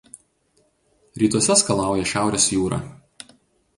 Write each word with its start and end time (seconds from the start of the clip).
Rytuose 1.23 1.57
skalauja 1.61 2.07
Šiaurės 2.13 2.49
jūra. 2.57 2.85